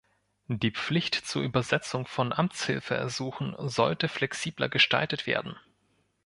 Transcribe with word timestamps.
Die 0.47 0.71
Pflicht 0.71 1.13
zur 1.13 1.43
Übersetzung 1.43 2.07
von 2.07 2.33
Amtshilfeersuchen 2.33 3.53
sollte 3.59 4.07
flexibler 4.07 4.67
gestaltet 4.67 5.27
werden. 5.27 5.55